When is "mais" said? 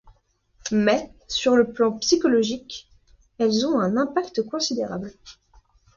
0.71-1.11